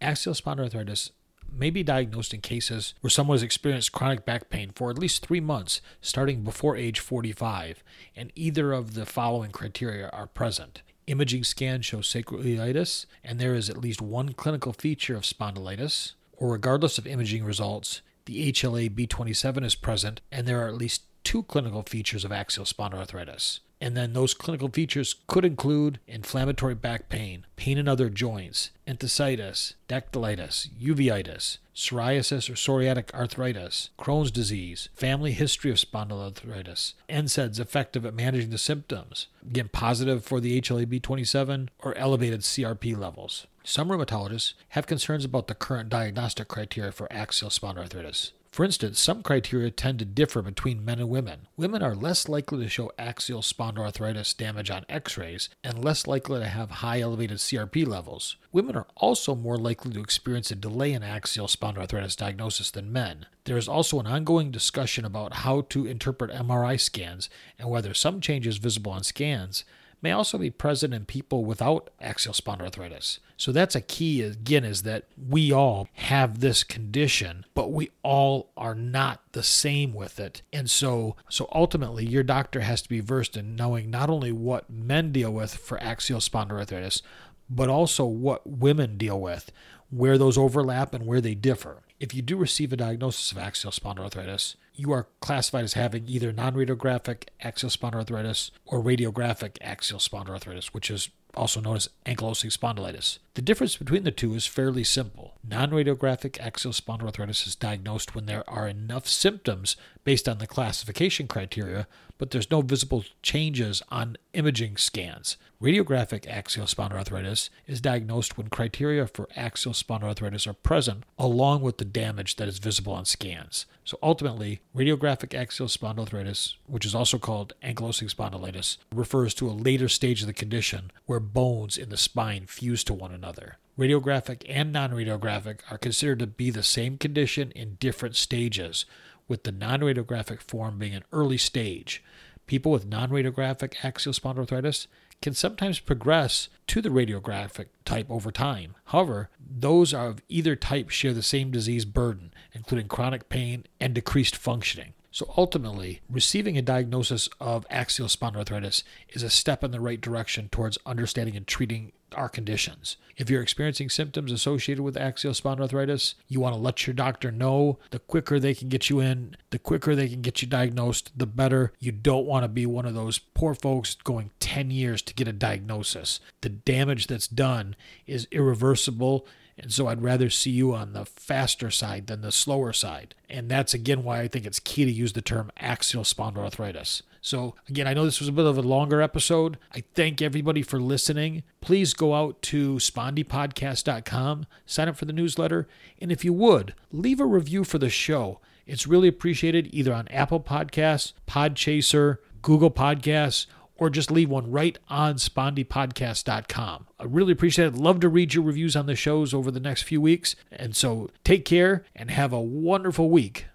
Axial 0.00 0.34
spondyloarthritis 0.34 1.10
may 1.52 1.70
be 1.70 1.82
diagnosed 1.82 2.32
in 2.34 2.40
cases 2.40 2.94
where 3.00 3.10
someone 3.10 3.36
has 3.36 3.42
experienced 3.42 3.92
chronic 3.92 4.24
back 4.24 4.48
pain 4.50 4.72
for 4.74 4.90
at 4.90 4.98
least 4.98 5.24
three 5.24 5.40
months, 5.40 5.80
starting 6.00 6.42
before 6.42 6.76
age 6.76 7.00
45, 7.00 7.82
and 8.16 8.32
either 8.34 8.72
of 8.72 8.94
the 8.94 9.06
following 9.06 9.50
criteria 9.50 10.08
are 10.08 10.26
present. 10.26 10.82
Imaging 11.06 11.44
scans 11.44 11.84
show 11.84 11.98
sacroiliitis, 11.98 13.06
and 13.24 13.38
there 13.38 13.54
is 13.54 13.68
at 13.68 13.76
least 13.76 14.00
one 14.00 14.32
clinical 14.32 14.72
feature 14.72 15.16
of 15.16 15.22
spondylitis 15.22 16.12
or 16.42 16.50
regardless 16.50 16.98
of 16.98 17.06
imaging 17.06 17.44
results, 17.44 18.02
the 18.24 18.50
HLA 18.50 18.90
B27 18.90 19.64
is 19.64 19.76
present 19.76 20.20
and 20.32 20.44
there 20.44 20.60
are 20.60 20.66
at 20.66 20.74
least 20.74 21.02
two 21.24 21.42
clinical 21.44 21.82
features 21.82 22.24
of 22.24 22.32
axial 22.32 22.64
spondyloarthritis. 22.64 23.60
And 23.80 23.96
then 23.96 24.12
those 24.12 24.32
clinical 24.32 24.68
features 24.68 25.16
could 25.26 25.44
include 25.44 25.98
inflammatory 26.06 26.76
back 26.76 27.08
pain, 27.08 27.46
pain 27.56 27.78
in 27.78 27.88
other 27.88 28.08
joints, 28.08 28.70
enthesitis, 28.86 29.74
dactylitis, 29.88 30.68
uveitis, 30.80 31.58
psoriasis 31.74 32.48
or 32.48 32.52
psoriatic 32.52 33.12
arthritis, 33.12 33.90
Crohn's 33.98 34.30
disease, 34.30 34.88
family 34.94 35.32
history 35.32 35.72
of 35.72 35.78
spondyloarthritis, 35.78 36.94
NSAIDs 37.08 37.58
effective 37.58 38.06
at 38.06 38.14
managing 38.14 38.50
the 38.50 38.58
symptoms, 38.58 39.26
again 39.44 39.68
positive 39.72 40.24
for 40.24 40.38
the 40.38 40.60
HLA-B27 40.60 41.68
or 41.80 41.98
elevated 41.98 42.42
CRP 42.42 42.96
levels. 42.96 43.48
Some 43.64 43.88
rheumatologists 43.88 44.54
have 44.70 44.86
concerns 44.86 45.24
about 45.24 45.48
the 45.48 45.54
current 45.54 45.88
diagnostic 45.88 46.46
criteria 46.46 46.92
for 46.92 47.12
axial 47.12 47.50
spondyloarthritis. 47.50 48.30
For 48.52 48.66
instance, 48.66 49.00
some 49.00 49.22
criteria 49.22 49.70
tend 49.70 49.98
to 50.00 50.04
differ 50.04 50.42
between 50.42 50.84
men 50.84 50.98
and 50.98 51.08
women. 51.08 51.48
Women 51.56 51.82
are 51.82 51.94
less 51.94 52.28
likely 52.28 52.62
to 52.62 52.68
show 52.68 52.92
axial 52.98 53.40
spondyloarthritis 53.40 54.36
damage 54.36 54.70
on 54.70 54.84
x 54.90 55.16
rays 55.16 55.48
and 55.64 55.82
less 55.82 56.06
likely 56.06 56.40
to 56.40 56.46
have 56.46 56.70
high 56.70 57.00
elevated 57.00 57.38
CRP 57.38 57.86
levels. 57.86 58.36
Women 58.52 58.76
are 58.76 58.86
also 58.94 59.34
more 59.34 59.56
likely 59.56 59.94
to 59.94 60.02
experience 60.02 60.50
a 60.50 60.54
delay 60.54 60.92
in 60.92 61.02
axial 61.02 61.46
spondyloarthritis 61.46 62.14
diagnosis 62.14 62.70
than 62.70 62.92
men. 62.92 63.24
There 63.44 63.56
is 63.56 63.68
also 63.68 63.98
an 64.00 64.06
ongoing 64.06 64.50
discussion 64.50 65.06
about 65.06 65.32
how 65.32 65.62
to 65.70 65.86
interpret 65.86 66.30
MRI 66.30 66.78
scans 66.78 67.30
and 67.58 67.70
whether 67.70 67.94
some 67.94 68.20
changes 68.20 68.58
visible 68.58 68.92
on 68.92 69.02
scans 69.02 69.64
may 70.02 70.10
also 70.10 70.36
be 70.36 70.50
present 70.50 70.92
in 70.92 71.04
people 71.04 71.44
without 71.44 71.90
axial 72.00 72.34
spondyloarthritis. 72.34 73.20
So 73.36 73.52
that's 73.52 73.74
a 73.74 73.80
key 73.80 74.22
again 74.22 74.64
is 74.64 74.82
that 74.82 75.04
we 75.16 75.52
all 75.52 75.88
have 75.94 76.40
this 76.40 76.64
condition, 76.64 77.46
but 77.54 77.72
we 77.72 77.90
all 78.02 78.50
are 78.56 78.74
not 78.74 79.22
the 79.32 79.42
same 79.42 79.94
with 79.94 80.20
it. 80.20 80.42
And 80.52 80.68
so 80.68 81.16
so 81.28 81.48
ultimately 81.54 82.04
your 82.04 82.22
doctor 82.24 82.60
has 82.60 82.82
to 82.82 82.88
be 82.88 83.00
versed 83.00 83.36
in 83.36 83.56
knowing 83.56 83.90
not 83.90 84.10
only 84.10 84.32
what 84.32 84.68
men 84.68 85.12
deal 85.12 85.32
with 85.32 85.54
for 85.54 85.82
axial 85.82 86.20
spondyloarthritis, 86.20 87.02
but 87.48 87.68
also 87.68 88.04
what 88.04 88.46
women 88.46 88.96
deal 88.96 89.20
with, 89.20 89.52
where 89.90 90.18
those 90.18 90.38
overlap 90.38 90.94
and 90.94 91.06
where 91.06 91.20
they 91.20 91.34
differ. 91.34 91.82
If 92.02 92.12
you 92.12 92.20
do 92.20 92.36
receive 92.36 92.72
a 92.72 92.76
diagnosis 92.76 93.30
of 93.30 93.38
axial 93.38 93.70
spondyloarthritis, 93.70 94.56
you 94.74 94.90
are 94.90 95.06
classified 95.20 95.62
as 95.62 95.74
having 95.74 96.08
either 96.08 96.32
non 96.32 96.54
radiographic 96.54 97.28
axial 97.40 97.70
spondyloarthritis 97.70 98.50
or 98.66 98.82
radiographic 98.82 99.56
axial 99.60 100.00
spondyloarthritis, 100.00 100.74
which 100.74 100.90
is 100.90 101.10
also 101.34 101.60
known 101.60 101.76
as 101.76 101.88
ankylosing 102.04 102.50
spondylitis. 102.50 103.18
The 103.34 103.42
difference 103.42 103.76
between 103.76 104.02
the 104.02 104.10
two 104.10 104.34
is 104.34 104.46
fairly 104.46 104.82
simple. 104.82 105.34
Non 105.48 105.70
radiographic 105.70 106.40
axial 106.40 106.72
spondyloarthritis 106.72 107.46
is 107.46 107.54
diagnosed 107.54 108.16
when 108.16 108.26
there 108.26 108.42
are 108.50 108.66
enough 108.66 109.06
symptoms 109.06 109.76
based 110.04 110.28
on 110.28 110.38
the 110.38 110.46
classification 110.46 111.28
criteria, 111.28 111.86
but 112.18 112.30
there's 112.30 112.50
no 112.50 112.60
visible 112.60 113.04
changes 113.22 113.82
on 113.88 114.16
imaging 114.32 114.76
scans. 114.76 115.36
Radiographic 115.60 116.26
axial 116.28 116.66
spondyloarthritis 116.66 117.50
is 117.66 117.80
diagnosed 117.80 118.36
when 118.36 118.48
criteria 118.48 119.06
for 119.06 119.28
axial 119.36 119.72
spondyloarthritis 119.72 120.46
are 120.46 120.52
present, 120.52 121.04
along 121.18 121.62
with 121.62 121.78
the 121.78 121.84
damage 121.84 122.36
that 122.36 122.48
is 122.48 122.58
visible 122.58 122.92
on 122.92 123.04
scans. 123.04 123.66
So 123.84 123.98
ultimately, 124.02 124.60
radiographic 124.76 125.34
axial 125.34 125.68
spondyloarthritis, 125.68 126.54
which 126.66 126.86
is 126.86 126.94
also 126.94 127.18
called 127.18 127.54
ankylosing 127.62 128.12
spondylitis, 128.12 128.76
refers 128.92 129.34
to 129.34 129.48
a 129.48 129.50
later 129.50 129.88
stage 129.88 130.20
of 130.20 130.26
the 130.26 130.32
condition 130.32 130.90
where 131.06 131.20
bones 131.20 131.76
in 131.76 131.88
the 131.90 131.96
spine 131.96 132.46
fuse 132.46 132.84
to 132.84 132.94
one 132.94 133.12
another. 133.12 133.58
Radiographic 133.78 134.44
and 134.48 134.72
non 134.72 134.90
radiographic 134.90 135.60
are 135.70 135.78
considered 135.78 136.18
to 136.18 136.26
be 136.26 136.50
the 136.50 136.62
same 136.62 136.98
condition 136.98 137.50
in 137.52 137.76
different 137.80 138.16
stages, 138.16 138.84
with 139.28 139.44
the 139.44 139.52
non 139.52 139.80
radiographic 139.80 140.40
form 140.40 140.78
being 140.78 140.94
an 140.94 141.04
early 141.12 141.38
stage. 141.38 142.02
People 142.46 142.72
with 142.72 142.86
non 142.86 143.10
radiographic 143.10 143.74
axial 143.82 144.12
spondyloarthritis 144.12 144.86
can 145.20 145.34
sometimes 145.34 145.78
progress 145.78 146.48
to 146.66 146.82
the 146.82 146.88
radiographic 146.88 147.66
type 147.84 148.10
over 148.10 148.32
time. 148.32 148.74
However, 148.86 149.30
those 149.38 149.94
of 149.94 150.20
either 150.28 150.56
type 150.56 150.90
share 150.90 151.12
the 151.12 151.22
same 151.22 151.50
disease 151.50 151.84
burden, 151.84 152.34
including 152.52 152.88
chronic 152.88 153.28
pain 153.28 153.64
and 153.80 153.94
decreased 153.94 154.36
functioning. 154.36 154.94
So 155.12 155.32
ultimately, 155.36 156.00
receiving 156.08 156.56
a 156.56 156.62
diagnosis 156.62 157.28
of 157.38 157.66
axial 157.68 158.08
spondyloarthritis 158.08 158.82
is 159.10 159.22
a 159.22 159.28
step 159.28 159.62
in 159.62 159.70
the 159.70 159.80
right 159.80 160.00
direction 160.00 160.48
towards 160.48 160.78
understanding 160.86 161.36
and 161.36 161.46
treating 161.46 161.92
our 162.14 162.30
conditions. 162.30 162.96
If 163.18 163.28
you're 163.28 163.42
experiencing 163.42 163.90
symptoms 163.90 164.32
associated 164.32 164.82
with 164.82 164.96
axial 164.96 165.34
spondyloarthritis, 165.34 166.14
you 166.28 166.40
want 166.40 166.54
to 166.54 166.60
let 166.60 166.86
your 166.86 166.94
doctor 166.94 167.30
know. 167.30 167.78
The 167.90 167.98
quicker 167.98 168.40
they 168.40 168.54
can 168.54 168.70
get 168.70 168.88
you 168.88 169.00
in, 169.00 169.36
the 169.50 169.58
quicker 169.58 169.94
they 169.94 170.08
can 170.08 170.22
get 170.22 170.40
you 170.40 170.48
diagnosed, 170.48 171.12
the 171.14 171.26
better. 171.26 171.72
You 171.78 171.92
don't 171.92 172.26
want 172.26 172.44
to 172.44 172.48
be 172.48 172.64
one 172.64 172.86
of 172.86 172.94
those 172.94 173.18
poor 173.18 173.54
folks 173.54 173.96
going 173.96 174.30
10 174.40 174.70
years 174.70 175.02
to 175.02 175.14
get 175.14 175.28
a 175.28 175.32
diagnosis. 175.32 176.20
The 176.40 176.48
damage 176.48 177.06
that's 177.06 177.28
done 177.28 177.76
is 178.06 178.28
irreversible 178.30 179.26
and 179.58 179.72
so 179.72 179.86
I'd 179.86 180.02
rather 180.02 180.30
see 180.30 180.50
you 180.50 180.74
on 180.74 180.92
the 180.92 181.04
faster 181.04 181.70
side 181.70 182.06
than 182.06 182.20
the 182.20 182.32
slower 182.32 182.72
side. 182.72 183.14
And 183.28 183.50
that's 183.50 183.74
again 183.74 184.04
why 184.04 184.20
I 184.20 184.28
think 184.28 184.46
it's 184.46 184.60
key 184.60 184.84
to 184.84 184.90
use 184.90 185.12
the 185.12 185.22
term 185.22 185.50
axial 185.58 186.04
spondyloarthritis. 186.04 187.02
So, 187.24 187.54
again, 187.68 187.86
I 187.86 187.94
know 187.94 188.04
this 188.04 188.18
was 188.18 188.28
a 188.28 188.32
bit 188.32 188.46
of 188.46 188.58
a 188.58 188.62
longer 188.62 189.00
episode. 189.00 189.56
I 189.72 189.84
thank 189.94 190.20
everybody 190.20 190.60
for 190.60 190.80
listening. 190.80 191.44
Please 191.60 191.94
go 191.94 192.14
out 192.14 192.42
to 192.42 192.74
spondypodcast.com, 192.74 194.46
sign 194.66 194.88
up 194.88 194.96
for 194.96 195.04
the 195.04 195.12
newsletter, 195.12 195.68
and 196.00 196.10
if 196.10 196.24
you 196.24 196.32
would, 196.32 196.74
leave 196.90 197.20
a 197.20 197.24
review 197.24 197.62
for 197.62 197.78
the 197.78 197.88
show. 197.88 198.40
It's 198.66 198.88
really 198.88 199.06
appreciated 199.06 199.68
either 199.72 199.94
on 199.94 200.08
Apple 200.08 200.40
Podcasts, 200.40 201.12
Podchaser, 201.28 202.18
Google 202.42 202.72
Podcasts, 202.72 203.46
or 203.82 203.90
just 203.90 204.12
leave 204.12 204.30
one 204.30 204.48
right 204.48 204.78
on 204.88 205.16
spondypodcast.com. 205.16 206.86
I 207.00 207.04
really 207.04 207.32
appreciate 207.32 207.66
it. 207.66 207.74
Love 207.74 207.98
to 207.98 208.08
read 208.08 208.32
your 208.32 208.44
reviews 208.44 208.76
on 208.76 208.86
the 208.86 208.94
shows 208.94 209.34
over 209.34 209.50
the 209.50 209.58
next 209.58 209.82
few 209.82 210.00
weeks. 210.00 210.36
And 210.52 210.76
so 210.76 211.10
take 211.24 211.44
care 211.44 211.84
and 211.96 212.08
have 212.08 212.32
a 212.32 212.40
wonderful 212.40 213.10
week. 213.10 213.46